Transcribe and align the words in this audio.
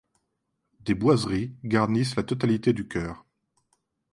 Des 0.79 0.95
boiseries 0.95 1.53
garnissent 1.63 2.15
la 2.15 2.23
totalité 2.23 2.73
du 2.73 2.87
chœur. 2.87 3.23